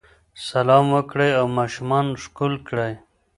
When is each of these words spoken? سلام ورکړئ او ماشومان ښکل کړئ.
سلام 0.49 0.85
ورکړئ 0.95 1.31
او 1.39 1.45
ماشومان 1.59 2.05
ښکل 2.23 2.53
کړئ. 2.67 2.93